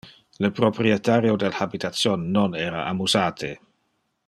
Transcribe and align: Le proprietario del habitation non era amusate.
Le 0.45 0.49
proprietario 0.59 1.35
del 1.43 1.53
habitation 1.59 2.25
non 2.39 2.55
era 2.55 2.87
amusate. 2.95 3.53